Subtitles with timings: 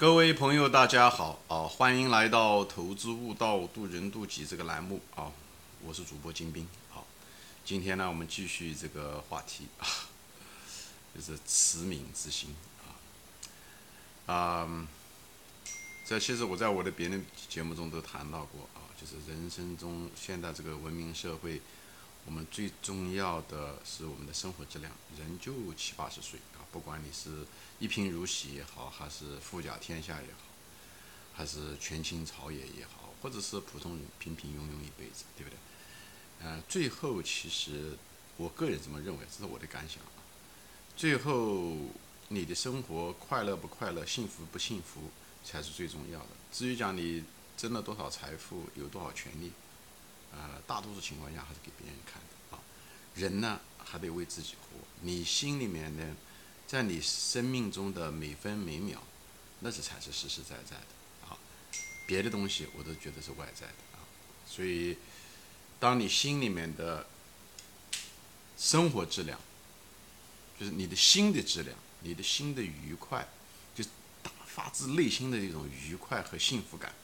[0.00, 1.68] 各位朋友，大家好啊！
[1.68, 5.30] 欢迎来到《投资悟道，渡人渡己》这个栏目啊！
[5.84, 6.66] 我是主播金兵。
[6.88, 7.06] 好，
[7.66, 9.84] 今天呢，我们继续这个话题啊，
[11.14, 12.56] 就是慈悯之心
[14.26, 14.88] 啊啊！
[16.06, 17.18] 这其实我在我的别的
[17.50, 21.60] 节目中都谈到过啊，就是人生中现在这个文明社会，
[22.24, 24.90] 我们最重要的是我们的生活质量。
[25.18, 26.40] 人就七八十岁，
[26.72, 27.46] 不管你是。
[27.80, 30.42] 一贫如洗也好，还是富甲天下也好，
[31.32, 35.56] 还是权倾朝野也好，或者是普通人平平庸庸一辈子，对不对？
[36.40, 37.96] 呃，最后其实
[38.36, 40.20] 我个人这么认为，这是我的感想啊。
[40.94, 41.74] 最后
[42.28, 45.10] 你的生活快乐不快乐，幸福不幸福，
[45.42, 46.28] 才是最重要的。
[46.52, 47.24] 至于讲你
[47.56, 49.52] 挣了多少财富，有多少权利，
[50.32, 52.60] 呃，大多数情况下还是给别人看的啊。
[53.14, 54.76] 人呢，还得为自己活。
[55.00, 56.14] 你心里面呢？
[56.70, 59.02] 在你生命中的每分每秒，
[59.58, 61.36] 那是才是实实在在的啊！
[62.06, 63.98] 别的东西我都觉得是外在的啊。
[64.46, 64.96] 所以，
[65.80, 67.04] 当你心里面的
[68.56, 69.36] 生活质量，
[70.60, 73.26] 就是你的心的质量，你的心的愉快，
[73.74, 73.82] 就
[74.46, 76.94] 发自内心的一种愉快和幸福感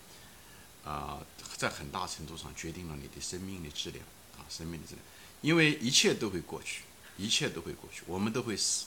[0.85, 4.07] 啊，在很大程度上决定了你的生命的质量
[4.39, 5.05] 啊，生命的质量。
[5.41, 6.83] 因为一切都会过去，
[7.19, 8.87] 一切都会过去，我们都会死。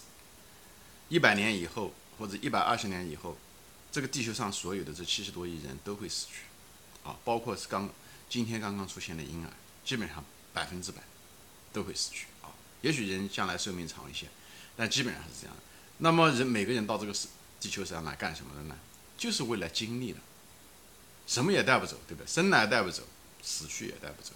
[1.10, 3.36] 一百年以后，或者一百二十年以后，
[3.92, 6.44] 这个地球上所有的这七十多亿人都会死去，
[7.04, 7.90] 啊，包括是刚
[8.30, 9.52] 今天刚刚出现的婴儿，
[9.84, 11.02] 基本上百分之百
[11.74, 12.54] 都会死去啊。
[12.82, 14.28] 也许人将来寿命长一些，
[14.78, 15.64] 但基本上是这样的。
[15.98, 17.28] 那么人每个人到这个世
[17.60, 18.78] 地球上来干什么的呢？
[19.18, 20.20] 就是为了经历的，
[21.26, 22.28] 什么也带不走，对不对？
[22.28, 23.02] 生来带不走，
[23.42, 24.32] 死去也带不走，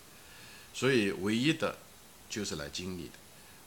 [0.73, 1.77] 所以唯一的
[2.29, 3.13] 就是来经历的。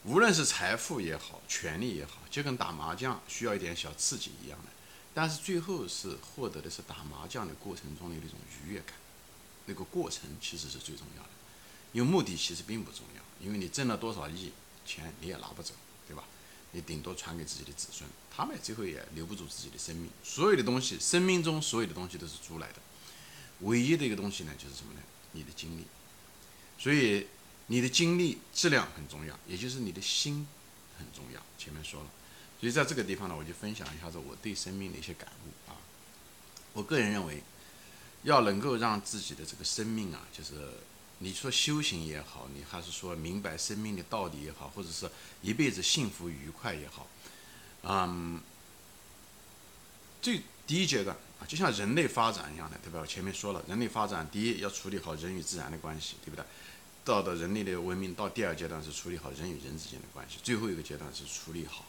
[0.07, 4.71] 无论是财富也好，权力也好，就跟打麻将需要一点小刺激一样的，
[5.13, 8.95] 但是最后是获得的是打麻将的过程中的那种愉悦感，
[9.65, 11.29] 那个过程其实是最重要的，
[11.93, 14.53] 因为目的其实并不重要，因为你挣了多少亿
[14.87, 15.75] 钱你也拿不走，
[16.07, 16.23] 对吧？
[16.71, 20.09] 你顶多传给自己的子孙，他们最后也留不住自己的生命。
[20.23, 22.75] 所有的东西，生命中所有的东西都是租来的，
[23.63, 25.01] 唯一的一个东西呢，就是什么呢？
[25.33, 25.85] 你的精力。
[26.79, 27.27] 所以。
[27.69, 30.47] 你的精力质量很重要，也就是你的心
[30.99, 31.41] 很重要。
[31.59, 32.09] 前面说了，
[32.61, 35.75] 所以在这个地方呢，我就分享一下子我对生命的一些感悟啊。
[36.73, 37.43] 我个人认为，
[38.23, 40.55] 要能够让自己的这个生命啊，就是
[41.19, 45.11] 你说修行也好，你还是说明白生命的道理也好，或者是
[45.43, 47.09] 一辈子幸福愉快也好，
[47.83, 48.41] 嗯，
[50.21, 53.01] 最第一阶段啊，就像人类发展一样的，对吧？
[53.01, 56.45] 我前面说了，人类发展第一要处理好人与自然的关系，对不对？
[57.07, 61.87] 到的人类的文明到第二阶段是处理好人与人之间的关系，最后一个阶段是处理好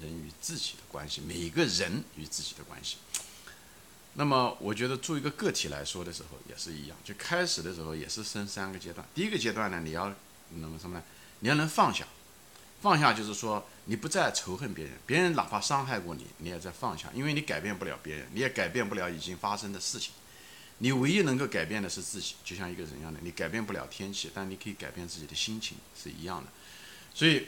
[0.00, 2.98] 人与自己的关系，每个人与自己的关系。
[4.14, 9.04] 那么，我觉得做一个个体来说的时候也是一样，就开始的时候也是分三个阶段。
[9.12, 10.14] 第一个阶段呢，你要
[10.50, 11.04] 那么什么呢？
[11.40, 12.06] 你要能放下，
[12.80, 20.12] 放下就是说你不再仇恨别人，别人哪怕伤害过你，你也在放下，因为你改变不了别人，你也改变不了已经发生的事情。
[20.78, 26.50] 你唯一能够改变的是自己，就像一个人一样的，你改变不了天气，但你可以改变自己的心情，是一样的。
[27.14, 27.46] 所以，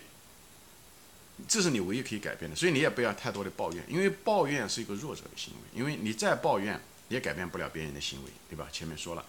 [1.46, 2.56] 这是你唯一可以改变的。
[2.56, 5.78] 所以你也不要太多的抱怨，因为抱怨是一个弱者的行为。
[5.78, 6.80] 因为你再抱怨
[7.10, 8.66] 也改变不了别人的行为，对吧？
[8.72, 9.22] 前面说了，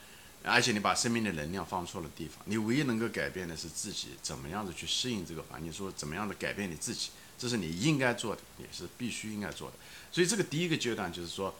[0.43, 2.41] 而且你把生命的能量放错了地方。
[2.45, 9.75] 你唯一能够改变的是自己，怎么样子去适应这个环境，说怎么样的改变你自己，这是你应该做的，也是必须应该做的。
[10.09, 11.53] 所以这个第一个阶段就是说。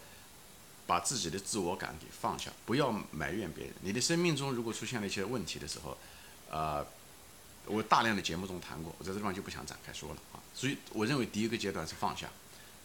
[0.89, 3.73] 把自己的自我感给放下，不要埋怨别人。
[3.81, 5.95] 你的生命中如果出现了一些问题的时候，
[6.49, 6.83] 呃，
[7.65, 10.41] 我大量的节目中谈过，我在这地方就不想展开说了啊。
[10.55, 12.27] 所以我认为第一个阶段是放下，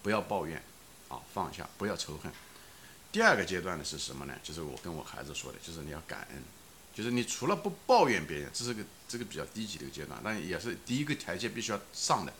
[0.02, 0.62] 不要抱怨，
[1.08, 2.30] 啊，放下，不要仇恨。
[3.10, 4.34] 第二个阶段呢是什么呢？
[4.42, 6.42] 就是我跟我孩子说的，就是你要感恩，
[6.92, 12.30] 就是你除了不抱怨别人，这是个这个比较低级的一个阶段，但也是第一个台阶必须要上的。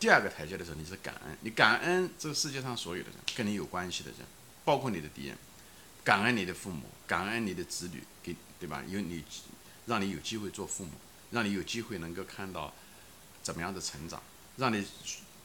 [0.00, 4.20] 第二个台阶的时候，你是感恩，你感恩这个世界上所有的人，跟你有关系的人。
[4.64, 5.36] 包括你的敌人，
[6.02, 8.82] 感恩你的父母，感恩你的子女，给对吧？
[8.88, 9.22] 有你，
[9.86, 10.92] 让你有机会做父母，
[11.30, 12.72] 让你有机会能够看到
[13.42, 14.22] 怎么样的成长，
[14.56, 14.86] 让你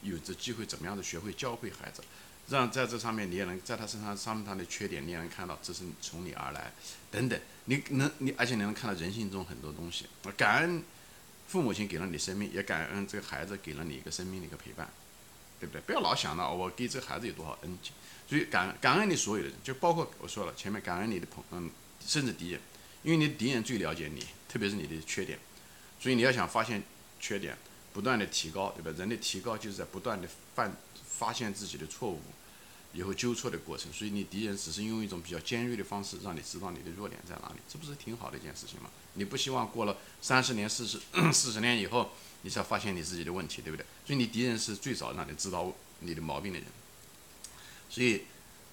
[0.02, 2.02] 有着机会怎么样的学会教会孩子，
[2.48, 6.72] 让在这上面你也能在他身上上面他的缺点，你也能看到这是从你而来，
[7.12, 10.06] 等等，你能你而且你能看到人性中很多东西，
[10.38, 10.82] 感恩
[11.48, 14.88] 父母亲给了你生命，也感恩这个孩子给了你一个生命的一个陪伴，
[15.60, 15.82] 对不对？
[15.82, 17.94] 不要老想到我给这个孩子有多少恩情。
[18.28, 21.70] 所以感感恩你所有的人，就包括我说了前面感恩你的朋嗯，
[22.06, 22.62] 甚至敌人，
[23.02, 25.40] 因为你敌人最了解你，特别是你的缺点，
[26.00, 26.84] 所以你要想发现
[27.20, 27.58] 缺点，
[27.92, 28.96] 不断的提高，对吧？
[28.98, 30.72] 人的提高就是在不断的犯
[31.08, 32.22] 发现自己的错误，
[32.94, 33.92] 以后纠错的过程。
[33.92, 38.92] 所以你敌人只是用一种比较尖锐的方式让你知道你的弱点在哪里，这不是挺好的一件事情吗？
[39.16, 41.00] 你不希望过了三十年、四十、
[41.34, 43.86] 四十年以后，你才发现你自己的问题，对不对？
[44.06, 46.68] 所以你敌人是最早让你知道你的毛病的人。
[47.90, 48.24] 所以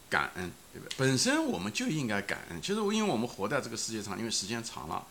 [0.08, 0.94] 感恩，对不对？
[0.98, 2.60] 本身我们就应该感恩。
[2.60, 5.06] 其实，因为我们活在这个世界上，因为时间长了，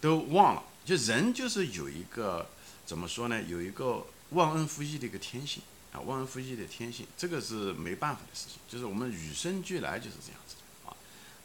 [0.00, 0.62] 都忘了。
[0.84, 2.50] 就人就是有一个
[2.84, 3.40] 怎么说呢？
[3.42, 8.58] 有一个忘恩负义的一个天性啊，忘恩负义的天性，这个是没办法的事情。
[8.68, 10.96] 就是我们与生俱来就是这样子的啊。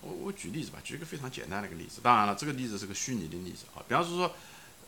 [0.01, 2.01] 我我举例子吧，举一个非常简单的一个例子。
[2.01, 3.85] 当然了，这个例子是个虚拟的例子啊。
[3.87, 4.35] 比方说，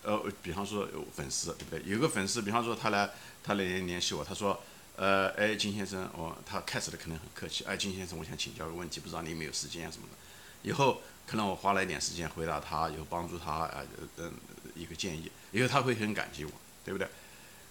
[0.04, 1.82] 呃，比方说有粉丝，对不对？
[1.92, 3.10] 有个粉丝，比方说他来，
[3.44, 4.62] 他来联系我，他说。
[5.02, 10.18] 呃，哎，金先生，我他开始的可能很客气，哎，金先生，我想请教个问题，不知道你有没有时间什么的。
[10.62, 13.82] 以后可能我花了一点时间回答他，有帮助他啊，
[14.18, 14.34] 嗯，
[14.76, 16.52] 一个建议，以后他会很感激我，
[16.84, 17.08] 对不对？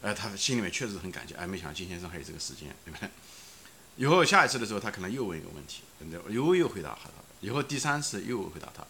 [0.00, 3.10] 哎，他心里面确实很感激，哎，没想到金先生还有这个时间，对不对？
[3.96, 5.82] 以后下一次的时候，他可能又问一个问题，
[6.30, 7.10] 又又回答他，
[7.42, 8.86] 以后第三次又回答他，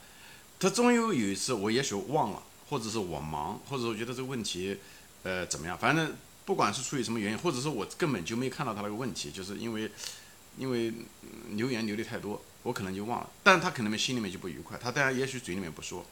[0.60, 4.78] 他终于有一次我也许忘了，或者是我忙，或者我觉得这个问题，
[5.22, 6.14] 呃，怎么样，反正。
[6.48, 9.90] 不管是出于什么原因，或者是我根本就没看到他那个问题，就是因为，
[10.56, 10.90] 因为
[11.50, 13.28] 留言留的太多，我可能就忘了。
[13.42, 16.06] 但他可能心里面就不愉快，他当然也许嘴里面不说。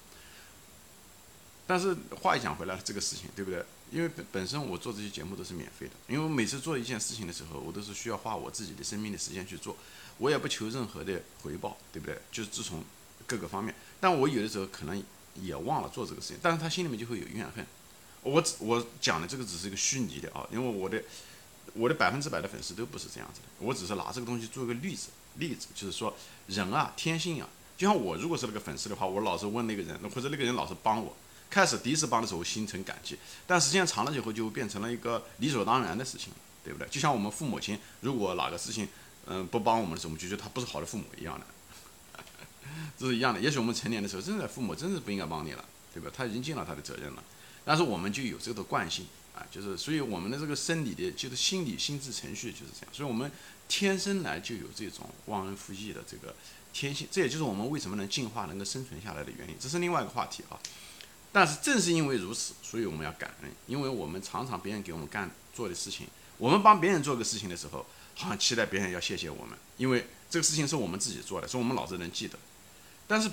[1.67, 3.65] 但是话一讲回来，这个事情对不对？
[3.91, 9.75] 因为本本身我做这些节目都是免费的，因为我每次做一件事情的时候，我都是需要花我自己的生命的时间去做，
[10.19, 12.19] 我也不求任何的回报，对不对？
[12.31, 12.85] 就是自从
[13.27, 15.03] 各个方面，但我有的时候可能
[15.43, 17.67] 也忘了做这个事情，但是他心里面就会有怨恨。
[18.23, 21.03] 我我讲的这个只是一个虚拟的啊，因为我的
[21.75, 26.17] 我的百分之百的粉丝都不是这样子的，我只是拿这个东西做一个例子，例子就是说
[26.49, 31.15] 人啊，天性啊，就像我如果是那个粉丝的话，我老是问那个人，或者那个人老是帮我，
[31.49, 33.17] 开始第一次帮的时候心存感激，
[33.47, 36.33] 但时间长了以后就变成了一个理所当然的事情，
[36.65, 36.89] 对不对？
[36.89, 38.89] 就像我们父母亲，如果哪个事情
[39.27, 41.47] 嗯不帮我们的时候，我们就觉得他不是好的父母一样的，
[42.99, 43.41] 这是一样的。
[43.41, 46.11] 也许我们成年的时候，真的父母真是不应该帮你了，对吧？
[46.15, 47.23] 他已经尽了他的责任了。
[47.65, 53.31] 但是我们就有这个惯性啊，就是所以我们的这个生理的，就是心理心智程序就是这样，所以我们
[53.69, 56.35] 天生来就有这种忘恩负义的这个
[56.73, 59.57] 天性，这也就是我们为什么能进化、能够生存下来的原因。
[59.59, 60.59] 这是另外一个话题啊。
[61.33, 66.07] 但是正是因为如此，所以我们要感恩，因为我们常常别人给我们干做的事情，
[66.39, 67.85] 我们帮别人做个事情的时候，
[68.15, 72.39] 好像期待别人要谢谢我们，因为这个事情是我们自己做的，是我们老子能记得。
[73.07, 73.31] 但是，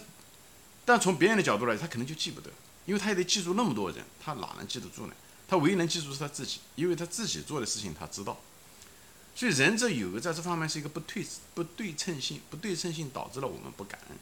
[0.86, 2.50] 但从别人的角度来，他可能就记不得。
[2.86, 5.14] 因为他也得记住那么多人，他哪能记得住呢？
[5.48, 8.38] 他唯一能记住是他自己，因为他自己做的事情他知道。
[9.34, 14.18] 所以人这有个在这方面是一个不对不对称性，不对称性导致了我们不感恩。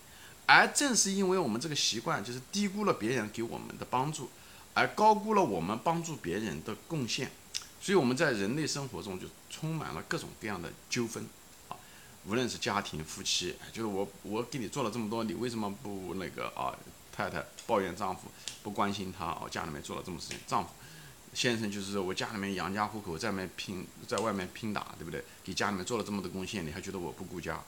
[0.45, 4.29] 而正是因为我们这个习惯，就是低估了别人给我们的帮助，
[4.75, 7.31] 而高估了我们帮助别人的贡献，
[7.81, 11.27] 所以我们在人类生活中就充满了各种各样的纠纷，
[12.25, 16.77] 无论是家庭、夫妻，就是我我给你做了这么多，你为什么不那个啊？
[17.11, 18.31] 太太抱怨丈夫
[18.63, 20.69] 不关心她哦，家里面做了这么事情，丈夫
[21.33, 25.21] 先生就是说我家里面养家糊口，在外面拼，在外面拼打，对不对？
[25.43, 27.61] 给家里面做了这么多贡献，你还觉得我不顾家？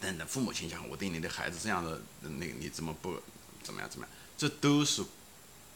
[0.00, 3.20] 等等，父母亲讲我对你的孩子这样的，那你怎么不
[3.62, 4.16] 怎么样怎么样？
[4.38, 5.04] 这都是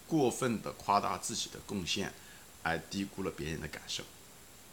[0.08, 2.12] 过分的夸大自己的贡献，
[2.62, 4.02] 而低估了别人的感受。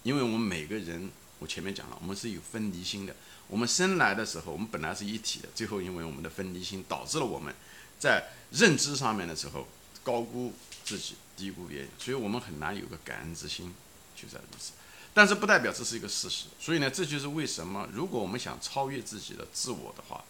[0.04, 1.12] 因为我们每个人，
[1.42, 3.16] 我前面讲了，我们是有分离心的。
[3.48, 7.52] 我们生来的时候，我们本来是一体的，最后因为我们的分离心，导致了我们
[8.00, 9.68] 在认知上面的时候
[10.04, 10.54] 高估
[10.86, 13.74] 自己，低估别人，所以我们很难有个感恩之心，
[14.16, 14.74] 就在如此。
[15.16, 20.24] 但是不代表这是一个事实，所以呢，这就是为什么，如果我们想超越自己的自我的话，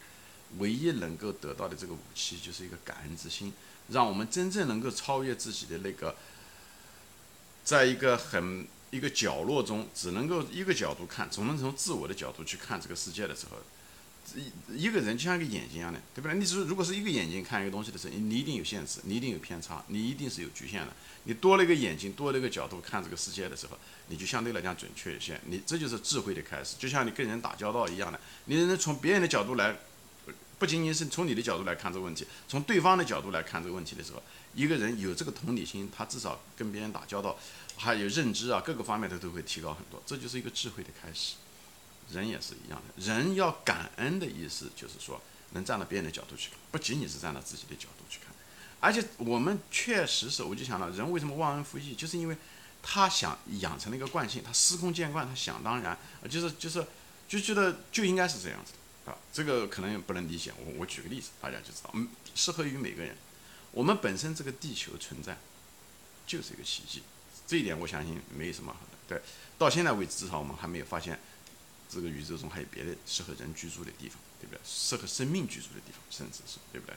[0.59, 3.51] 唯一能够得到的这个武器就是一个感恩之心，
[3.89, 6.15] 让我们真正能够超越自己的那个，
[7.65, 8.65] 在一个很。
[8.91, 13.57] 一个角落中只能够一个角度看，总能从自我的角度去看这个世界的时候，
[14.35, 16.37] 一一个人就像一个眼睛一样的，对不对？
[16.37, 20.93] 你是如果是一个眼睛看一个东西的时候，你一定有限制，你一定有偏差，你一定是有局限的。
[21.23, 25.39] 你多了一个眼睛，多了一个角度看这个世界的时候，你就相对来讲准确一些。
[25.45, 29.77] 你这就是智慧的开始，就像你跟人打交道一样的，你能从别人的角度来，
[30.61, 34.21] 不仅仅是从你的角度来看这个问题，从对方的角度来看这个问题的时候，
[34.53, 37.35] 一个人有这个同理心，他至少跟别人打交道。
[37.77, 41.33] 还有认知啊，各个方面的都会提高很多，这就是一个智慧的开始。
[42.11, 45.19] 人也是一样的，人要感恩的意思就是说，
[45.53, 48.31] 能站到别人的角度去看，不仅仅是站到自己的角度去看。
[48.79, 52.37] 而且我们确实是，我就想到，人为什么忘恩负义，就是因为
[52.83, 55.97] 他想养成了一个惯性，他司空见惯，他想当然，
[56.29, 56.85] 就是就是
[57.27, 58.73] 就觉得就应该是这样子
[59.05, 59.17] 啊。
[59.33, 63.15] 这个可能不能理解，我我举个例子，大家就知道，嗯，适合于每个人。
[63.71, 65.37] 我们本身这个地球存在
[66.27, 67.03] 就是一个奇迹。
[67.47, 69.21] 这一点我相信没什么好的，对，
[69.57, 71.19] 到现在为止至少我们还没有发现
[71.89, 74.59] 这个宇宙中还有别的适合人居住的地方，对不对？
[74.63, 76.95] 适合生命居住的地方，甚至是对不对？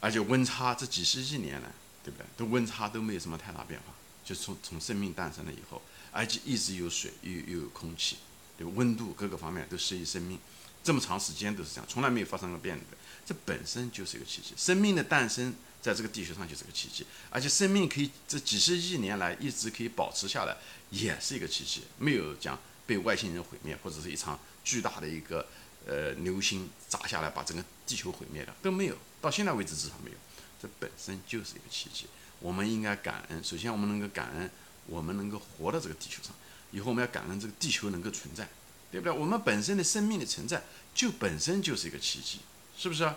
[0.00, 1.70] 而且温差这几十亿年来，
[2.04, 2.26] 对不对？
[2.36, 5.80] 都温差都没有什么太大变化，就从从生命诞生了以后，
[6.12, 8.18] 而且一直有水，又又有空气，
[8.58, 8.66] 对？
[8.66, 10.38] 温度各个方面都适宜生命，
[10.84, 12.84] 这么长时间都是这样，从来没有发生过变的，
[13.26, 14.52] 这本身就是一个奇迹。
[14.56, 20.54] 生命的诞生在这个地球上就是个奇迹，而且生命可以这几十亿年来一直可以保持下来，
[20.90, 25.46] 也是一个奇迹，没有讲被外星人毁灭，或者是一场巨大的一个
[25.86, 28.96] 呃流星砸下来把整个地球毁灭了都没有。
[29.22, 30.16] 到现在为止至少没有，
[30.60, 32.06] 这本身就是一个奇迹。
[32.40, 33.42] 我们应该感恩。
[33.42, 34.50] 首先，我们能够感恩，
[34.86, 36.34] 我们能够活到这个地球上。
[36.72, 38.46] 以后我们要感恩这个地球能够存在，
[38.94, 39.12] 对不对？
[39.12, 40.62] 我们本身的生命的存在
[40.94, 42.38] 就本身就是一个奇迹，
[42.76, 43.12] 是不是？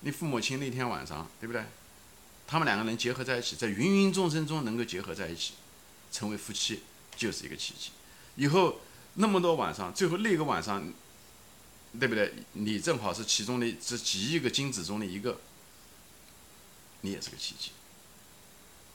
[0.00, 1.64] 你父母亲那天晚上，对不对？
[2.46, 5.54] 他们两个人结合在一起，在芸芸众生中能够结合在一起，
[6.12, 6.82] 成为夫妻，
[7.16, 7.90] 就是一个奇迹。
[8.36, 8.80] 以后
[9.14, 10.92] 那么多晚上，最后那个晚上。
[11.98, 12.32] 对不对？
[12.52, 15.40] 你正好是其中的这几亿个精子中的一个，
[17.00, 17.72] 你也是个奇迹，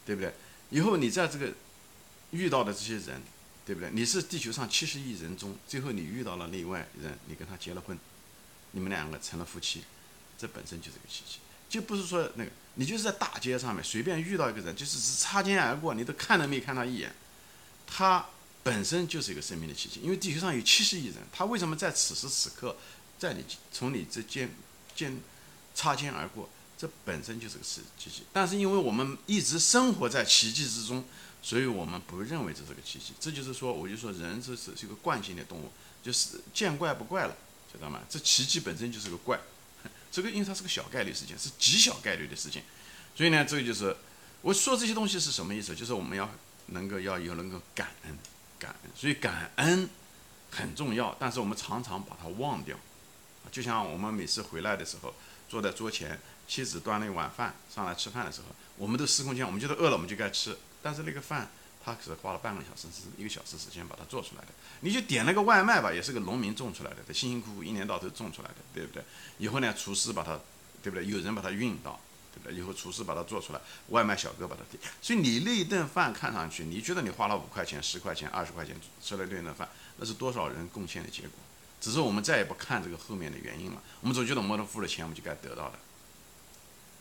[0.05, 0.33] 对不对？
[0.69, 1.51] 以后你在这个
[2.31, 3.21] 遇到的这些人，
[3.65, 3.89] 对不对？
[3.91, 7.97] 你是地球上七十亿人中，最后你遇到了另外人，你跟他结了婚，
[8.71, 9.83] 你们两个成了夫妻，
[10.37, 11.39] 这本身就是个奇迹。
[11.67, 17.13] 就不是说那个，你就是在大街上面随便遇到一个人，就是只擦肩而过，你都看都没看他一眼，
[17.87, 18.25] 他。
[18.65, 22.75] 本身就是一个生命的奇迹，因为地球上有七十亿人，他为什么在此时此刻
[23.19, 24.49] 在你从你之间
[24.95, 25.21] 间
[25.75, 26.49] 擦肩而过？
[26.75, 28.23] 这本身就是个奇奇迹。
[28.33, 31.05] 但是因为我们一直生活在奇迹之中，
[31.45, 33.13] 所以我们不认为这是个奇迹。
[33.19, 35.71] 这就是说，我就说人这是是一个惯性的动物，
[36.01, 37.37] 就是见怪不怪了，
[37.71, 38.01] 知道吗？
[38.09, 39.39] 这奇迹本身就是个怪，
[40.11, 42.63] 这个因为它是个小概率事件，是极小概率的事情，
[43.15, 43.95] 所以呢，这个就是
[44.41, 45.75] 我说这些东西是什么意思？
[45.75, 46.27] 就是我们要
[46.65, 48.17] 能够要有能够感恩。
[48.57, 49.87] 感恩，所以感恩
[50.49, 52.75] 很重要，但是我们常常把它忘掉。
[53.51, 55.13] 就像我们每次回来的时候，
[55.49, 58.47] 坐在桌前，妻子端了一碗饭上来吃饭的时候，
[58.77, 60.57] 我们都司空见惯，我们觉得饿了我们就该吃。
[60.85, 61.49] 但是那个饭，
[61.83, 64.49] 他可是花了半个小时是一个小时时间把它做出来的。
[64.81, 69.03] 你就点了个外卖吧，也是个农民种出来的，他辛辛苦苦一年到头种出来的，对不对？
[69.39, 70.39] 以后呢，厨师把它，
[70.83, 71.03] 对不对？
[71.07, 71.99] 有人把它运到。
[72.35, 73.61] 对不对以后厨师把它做出来，
[73.91, 74.77] 外卖小哥把它递。
[75.01, 81.31] 所以你那一顿饭看上去，你觉得你花了五块钱、十块钱、二十块钱吃了那顿饭，那是多少人贡献的结果？
[81.79, 83.81] 只是我们再也不看这个后面的原因了。
[84.01, 85.79] 我们总觉得我们付了钱，我们就该得到的。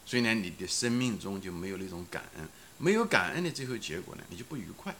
[0.06, 4.94] 所以呢，你的生命中就没有那种感恩，没有感恩的最后结果呢，你就不愉快，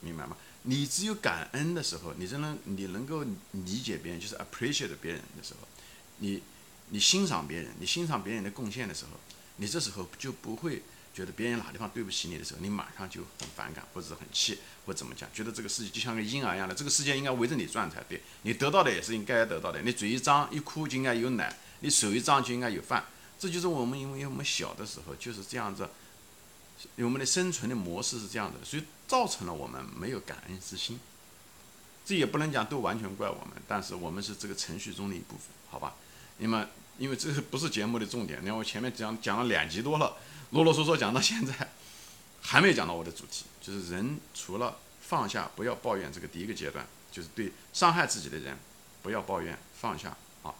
[0.00, 0.36] 明白吗？
[0.62, 5.66] 你只有感恩的时候，你才能你能够理解别人，就是 appreciate 别人的时候，
[6.18, 6.42] 你
[6.90, 9.12] 你欣赏别人，你欣赏别人的贡献的时候。
[9.58, 10.82] 你这时候就不会
[11.14, 23.02] 觉得别人哪地方对不起你的时候，你马上就很反感或者很气或怎么讲，觉得这个世界就像个婴儿一样的，这个世界应该围着你转才对，你得到的也是应该得到的，你嘴一张一哭就应该有奶，你手一张就应该有饭，
[23.38, 25.88] 这就是我们因为我们小的时候就是这样子，
[26.96, 30.98] 我们的生存的模式是这样的，所以造成了我们没有感恩之心。
[32.04, 35.94] 这也不能讲都完全怪我们，但是我们是这个程序中的一部分，好吧？
[36.38, 36.66] 那么。
[36.98, 40.16] 因为这个不是节目的重点，你看我前面讲讲了两集多了，
[40.52, 41.52] 啰啰嗦嗦讲到现在，
[42.40, 48.56] 还没有讲到我的主题，就是人除了放下，不要抱怨，这个第一个阶段就是对伤害自己的人
[49.02, 50.54] 不要抱怨，放下啊。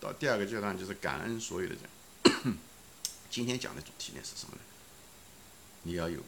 [0.00, 2.54] 到第二个阶段就是感恩所有的人。
[3.28, 4.62] 今天讲的主题呢是什么呢？
[5.82, 6.20] 你要有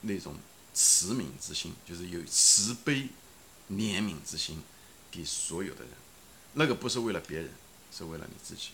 [0.00, 0.34] 那种
[0.74, 3.08] 慈悯之心，就是有慈悲
[3.70, 4.62] 怜悯之心
[5.10, 5.92] 给所有的人，
[6.54, 7.50] 那个不是为了别人。
[7.96, 8.70] 是为了你自己。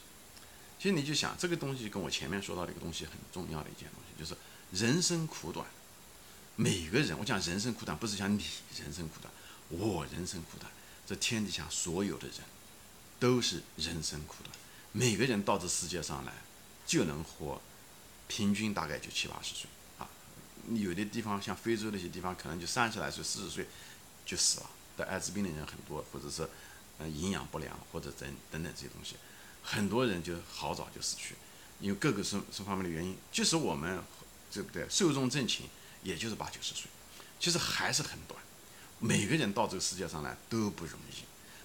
[0.81, 4.37] 其实你就想这个东西，跟我前面说到的一个东西很重要的一件东西，就是
[4.73, 5.65] 人生苦短。
[6.57, 8.45] 每个人，我讲人生苦短，不是讲你
[8.83, 9.33] 人生苦短，
[9.69, 10.73] 我人生苦短。
[11.07, 12.39] 这天底下所有的人，
[13.21, 14.53] 都是人生苦短。
[14.91, 16.33] 每个人到这世界上来，
[16.85, 17.63] 就能活，
[18.33, 20.09] 平均大概就七八十岁啊。
[20.75, 23.69] 有的地方像非洲那些地方，可能就三十来岁、四十岁
[24.25, 24.71] 就死了。
[24.97, 26.49] 得艾滋病的人很多，或者是
[26.99, 27.13] 嗯。
[27.13, 29.17] 营养不良或者等等等这些东西，
[29.63, 31.35] 很多人就好早就死去，
[31.81, 33.17] 因为各个生生方面的原因。
[33.33, 34.01] 即使我们
[34.53, 35.63] 对不对寿终正寝，
[36.05, 36.85] 也就是八九十岁，
[37.41, 38.41] 其实还是很短。
[39.01, 41.25] 每个人到这个世界上来都不容易，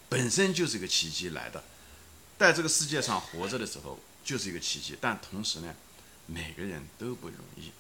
[0.10, 1.64] 本身就是一个奇迹来的，
[2.40, 4.98] 在这个世界上活着的时候就是一个奇迹。
[5.00, 5.76] 但同时呢，
[6.28, 7.72] 每个人都不容易，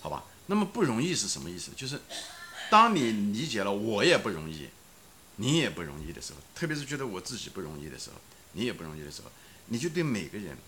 [0.00, 0.24] 好吧？
[0.46, 1.70] 那么不容易是什么意思？
[1.76, 2.00] 就是
[2.68, 4.68] 当你理解了我也不容易。
[5.40, 8.16] 你也不容易的时候，特别是觉得我自己不容易的时候，
[8.54, 9.30] 你也不容易的时候，
[9.66, 10.58] 你就对每个人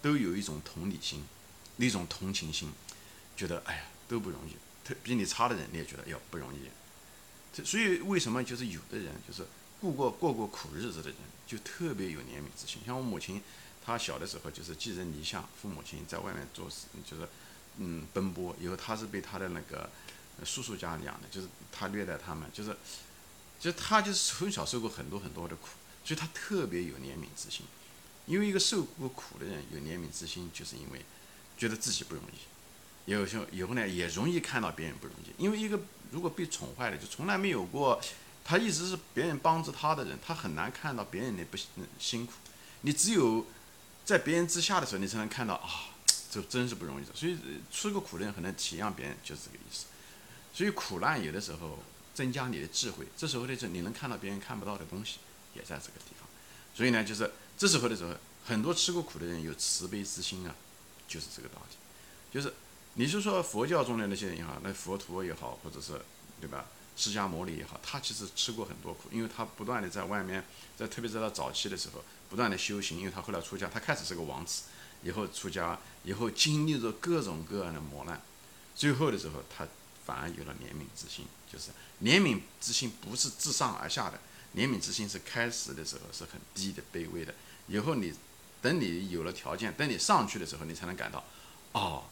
[0.00, 1.22] 都有一种同理心，
[1.76, 2.72] 一种同情心，
[3.36, 4.56] 觉得哎呀都不容易，
[4.88, 9.46] 特比你差的人你也觉得哟不容易，所以为什么就是有的人就是
[9.82, 12.80] 过过过过苦日子的人，就特别有怜悯之心。
[12.86, 13.42] 像我母亲，
[13.86, 17.28] 他小的时候就是寄人篱下，父母亲在外面做事，就是
[17.78, 18.52] 嗯奔波。
[18.60, 19.88] 以后他是被他的那个
[20.44, 22.76] 叔叔家养的，就是他虐待他们，就是，
[23.60, 25.68] 就他就是从小受过很多很多的苦，
[26.04, 27.64] 所以他特别有怜悯之心。
[28.26, 31.00] 因为一个受过苦的人有怜悯之心，就是因为
[31.56, 35.42] 觉得自己不容易，有时候以后呢也容易看到别人不容易。
[35.42, 35.78] 因为一个
[36.10, 38.00] 如果被宠坏了，就从来没有过，
[38.44, 41.56] 他一直是别人帮着他的人，他很难看到别人的不
[42.00, 42.32] 辛苦。
[42.80, 43.46] 你只有
[44.06, 45.90] 在别人之下的时候，你才能看到啊，
[46.30, 47.12] 这真是不容易的。
[47.12, 47.36] 所以
[47.72, 49.86] 吃过苦的人很能体谅别人，就是这个意思。
[50.54, 51.80] 所以苦难有的时候
[52.14, 55.18] 增加你的智慧，这时候的是你能看到别人看不到的东西，
[55.54, 56.28] 也在这个地方。
[56.72, 58.14] 所以呢，就是这时候的时候，
[58.46, 60.54] 很多吃过苦的人有慈悲之心啊，
[61.08, 61.76] 就是这个道理。
[62.32, 62.54] 就是
[62.94, 66.00] 你是说佛教中的那些人也好，那佛陀也好，或者是
[66.40, 70.44] 对吧，释迦牟尼也好，他其实吃过很多苦，因为他不断的在外面，
[70.76, 74.64] 在特别在他早期的时候不断的修行，因为他后来出家，他开始是个王子，
[75.02, 78.20] 以后出家以后经历着各种各样的磨难，
[78.74, 79.66] 最后的时候他。
[80.06, 84.16] 反而有了怜悯之心，就是怜悯之心不是自上而下的，
[84.54, 87.34] 怜悯之心是开始的时候是很低的、卑微的。
[87.66, 88.14] 以后你
[88.62, 91.24] 等你有了条件，等你上去的时候，你才能感到，
[91.72, 92.04] 哦，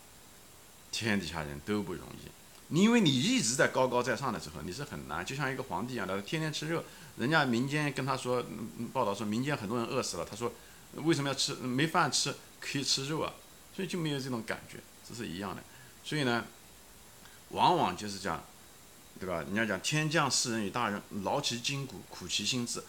[0.90, 2.28] 天底下人都不容易。
[2.74, 6.82] 你因为你一直在高高在上的时候，你是很难，就像一个皇帝一样的，天天吃肉。
[7.16, 8.44] 人家民间跟他说，
[8.92, 10.52] 报道说民间很多人饿死了，他说
[10.94, 11.54] 为什么要吃？
[11.54, 13.32] 没饭吃可以吃肉啊，
[13.74, 14.78] 所以就没有这种感觉，
[15.08, 15.62] 这是一样的。
[16.04, 16.44] 所以呢。
[17.50, 18.42] 往往就是讲，
[19.20, 19.36] 对吧？
[19.42, 22.82] 人家讲天降世人与大人，劳其筋骨，苦其心志。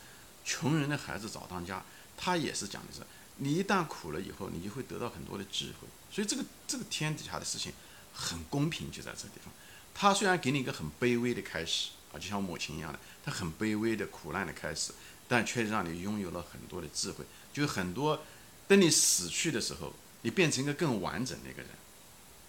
[0.44, 1.84] 穷人的孩子早当家，
[2.18, 3.02] 他也是讲的是，
[3.36, 5.88] 你一旦苦了以后，你就会得到很多的智慧。
[6.10, 7.74] 所以这个这个天底下的事情
[8.12, 9.54] 很公平，就在这个地方。
[9.94, 14.92] 他虽然给你一个很卑微的开始就像母亲一样的，她很卑微的苦难的开始，
[15.28, 17.26] 但却让你拥有了很多的智慧。
[17.54, 18.24] 就是很多，
[18.68, 21.70] 等你死去的时候，你变成一个更完整的一个人，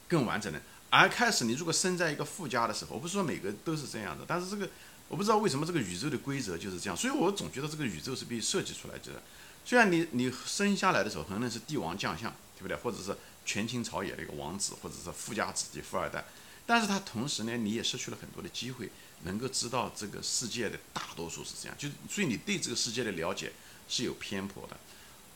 [0.09, 0.61] 更完整的。
[0.90, 4.68] 而开始，你如果生在一个富家的时候，我不是说每个都是这样的，但是这个
[5.09, 9.22] 我不知道为什么这个宇宙的规则就是这样，所以我总觉得这个宇宙是被设计出来的。
[9.64, 12.76] 虽然你你生下来的时候可能是帝王将相，对不对？
[12.76, 16.24] 或者是权倾朝野的一个王子，或者是富家子弟、富二代，
[16.66, 18.90] 但是他同时呢，你也失去了很多的机会，
[19.24, 23.52] 能够知道这个世界的大多数是这样，就所以你对这个世界的了解
[23.88, 24.76] 是有偏颇的。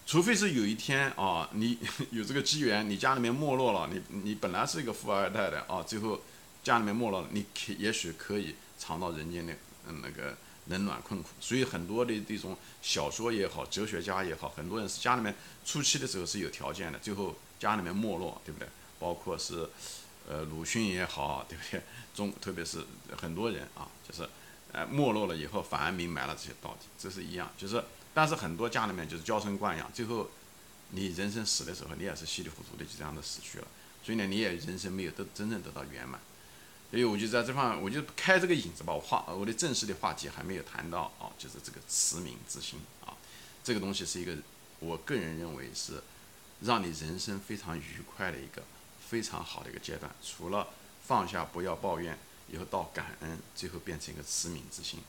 [0.06, 1.78] 除非是有一天啊，你
[2.10, 6.20] 有这个机缘，你家里面没落了，你你本来是一个富二代的啊，最后
[6.64, 9.52] 家里面没落了，你可也许可以尝到人间的
[9.86, 11.28] 嗯那个冷暖困苦。
[11.40, 18.68] 所以很多的这种小说也好，哲学家也好，很多人是家里面初期的时候是有条件的，最后家里面没落，对不对？
[18.98, 19.68] 包括是
[20.30, 21.82] 呃鲁迅也好，对不对？
[22.14, 22.86] 中特别是
[23.20, 24.28] 很多人啊，就是
[24.70, 27.82] 呃没落了以后反而明白了这些道理，这是一样，就是。
[28.12, 30.28] 但是很多家里面就是娇生惯养，最后
[30.90, 33.66] 你人生死的时候，你也是稀里糊涂的就这样的死去了。
[34.02, 36.20] 所以呢，你也人生没有得真正得到圆满。
[36.90, 38.92] 所以我就在这方，我就开这个引子吧。
[38.92, 43.14] 我话我的正式的话题还没有谈到啊，就是这个慈悯之心啊，
[43.62, 44.34] 这个东西是一个
[44.80, 46.02] 我个人认为是
[46.62, 48.60] 让你人生非常愉快的一个
[49.10, 50.10] 非常好的一个阶段。
[50.22, 50.68] 除了
[51.04, 52.16] 放下不要抱怨，
[52.48, 55.00] 以后到感恩，最后变成一个慈悯之心，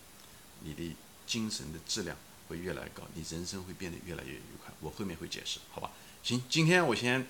[0.62, 0.96] 你的
[1.28, 2.18] 精神的质量。
[2.48, 4.74] 会越来越高，你人生会变得越来越愉快。
[4.82, 5.90] 我后面会解释，好吧？
[6.22, 7.26] 行，今天我先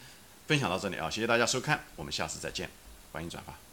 [0.48, 2.68] 分享到这里啊，谢谢大家收看，我们下次再见，
[3.12, 3.71] 欢迎转发。